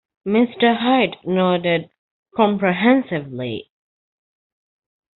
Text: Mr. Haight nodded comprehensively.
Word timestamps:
Mr. 0.25 0.75
Haight 0.77 1.17
nodded 1.27 1.91
comprehensively. 2.35 3.69